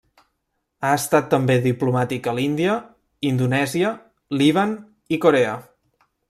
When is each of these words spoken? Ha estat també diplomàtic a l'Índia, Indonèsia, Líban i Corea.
Ha 0.87 0.93
estat 0.99 1.27
també 1.33 1.57
diplomàtic 1.65 2.29
a 2.31 2.33
l'Índia, 2.39 2.79
Indonèsia, 3.33 3.93
Líban 4.41 4.75
i 5.19 5.23
Corea. 5.29 5.55